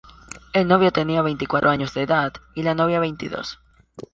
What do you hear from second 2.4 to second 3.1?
y la novia